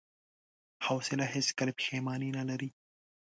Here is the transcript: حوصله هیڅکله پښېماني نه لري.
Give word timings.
حوصله 0.85 1.25
هیڅکله 1.35 1.71
پښېماني 1.79 2.29
نه 2.37 2.43
لري. 2.49 2.69